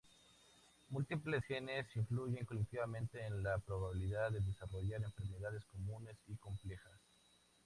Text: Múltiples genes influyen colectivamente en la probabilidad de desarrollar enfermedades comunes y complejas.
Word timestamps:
Múltiples 0.89 1.45
genes 1.45 1.95
influyen 1.95 2.43
colectivamente 2.43 3.23
en 3.23 3.43
la 3.43 3.59
probabilidad 3.59 4.31
de 4.31 4.39
desarrollar 4.39 5.03
enfermedades 5.03 5.63
comunes 5.65 6.17
y 6.27 6.37
complejas. 6.37 6.99